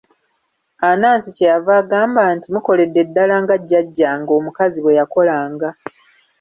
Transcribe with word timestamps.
Anansi 0.89 1.29
kye 1.35 1.47
yava 1.51 1.73
agamba 1.81 2.21
nti, 2.35 2.47
mukoledde 2.53 3.01
ddala 3.07 3.35
nga 3.43 3.55
jjajjaange 3.61 4.31
omukazi 4.39 4.77
bwe 4.81 4.97
yakolanga. 4.99 5.69